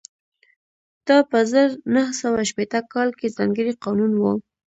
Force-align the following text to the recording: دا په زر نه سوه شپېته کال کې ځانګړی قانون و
دا 1.07 1.17
په 1.29 1.39
زر 1.51 1.69
نه 1.93 2.03
سوه 2.21 2.41
شپېته 2.49 2.79
کال 2.93 3.09
کې 3.19 3.33
ځانګړی 3.37 3.73
قانون 3.83 4.11
و 4.17 4.23